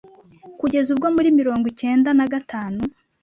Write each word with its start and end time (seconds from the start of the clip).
kugeza 0.59 0.87
ubwo 0.93 1.07
muri 1.15 1.29
mirongo 1.39 1.65
icyenda 1.73 2.09
nagatanu 2.17 2.79